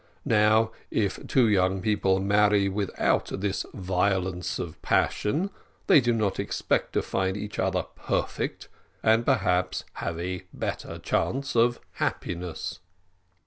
Now, 0.25 0.71
if 0.89 1.27
two 1.27 1.47
young 1.47 1.79
people 1.79 2.19
marry 2.19 2.67
without 2.67 3.27
this 3.39 3.67
violence 3.71 4.57
of 4.57 4.81
passion, 4.81 5.51
they 5.85 6.01
do 6.01 6.11
not 6.11 6.39
expect 6.39 6.93
to 6.93 7.03
find 7.03 7.37
each 7.37 7.59
other 7.59 7.83
perfect, 7.95 8.67
and 9.03 9.23
perhaps 9.23 9.83
have 9.93 10.19
a 10.19 10.45
better 10.51 10.97
chance 10.97 11.55
of 11.55 11.79
happiness." 11.91 12.79